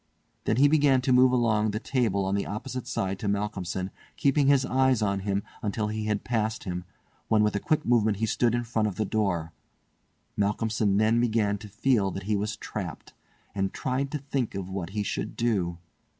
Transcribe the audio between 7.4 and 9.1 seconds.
with a quick movement he stood in front of the